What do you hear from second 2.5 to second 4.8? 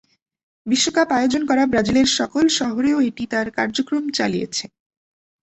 শহরেও এটি তার কার্যক্রম চালিয়েছে।